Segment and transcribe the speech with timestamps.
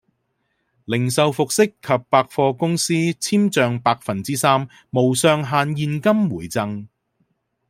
[0.85, 6.87] 零售服飾及百貨公司簽賬百分之三無上限現金回贈